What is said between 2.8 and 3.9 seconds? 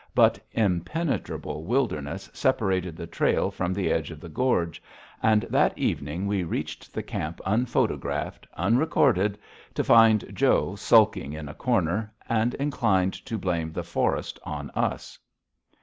the trail from